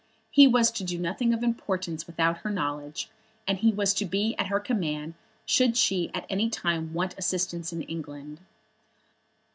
[0.31, 3.07] He was to do nothing of importance without her knowledge,
[3.47, 5.13] and he was to be at her command
[5.45, 8.39] should she at any time want assistance in England.